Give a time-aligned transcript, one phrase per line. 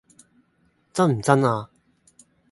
[0.93, 1.69] 真唔真呀